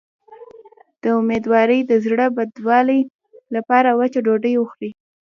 [1.01, 2.99] د امیدوارۍ د زړه بدوالي
[3.55, 4.91] لپاره وچه ډوډۍ وخورئ